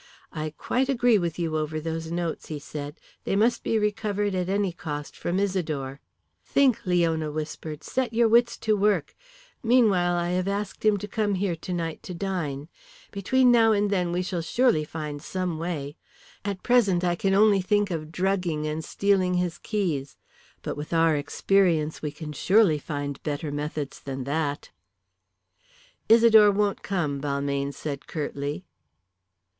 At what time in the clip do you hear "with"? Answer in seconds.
1.19-1.37, 20.77-20.93